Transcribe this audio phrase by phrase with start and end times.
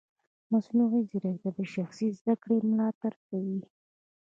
[0.51, 3.59] مصنوعي ځیرکتیا د شخصي زده کړې ملاتړ کوي.